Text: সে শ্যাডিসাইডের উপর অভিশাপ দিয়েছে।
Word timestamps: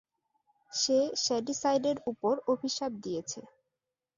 সে 0.71 0.99
শ্যাডিসাইডের 1.23 1.97
উপর 2.11 2.33
অভিশাপ 2.53 2.91
দিয়েছে। 3.03 3.39